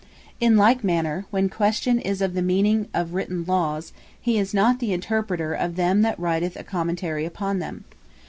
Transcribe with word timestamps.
In 0.39 0.57
like 0.57 0.83
manner, 0.83 1.27
when 1.29 1.47
question 1.47 1.99
is 1.99 2.23
of 2.23 2.33
the 2.33 2.41
Meaning 2.41 2.87
of 2.91 3.13
written 3.13 3.45
Lawes, 3.45 3.93
he 4.19 4.39
is 4.39 4.51
not 4.51 4.79
the 4.79 4.93
Interpreter 4.93 5.53
of 5.53 5.75
them, 5.75 6.01
that 6.01 6.19
writeth 6.19 6.55
a 6.55 6.63
Commentary 6.63 7.23
upon 7.23 7.59
them. 7.59 7.83